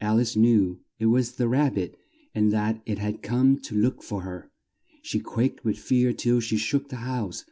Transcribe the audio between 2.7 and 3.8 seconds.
it had come to